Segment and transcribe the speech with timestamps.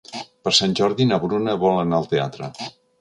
[0.47, 2.51] Per Sant Jordi na Bruna vol anar al teatre.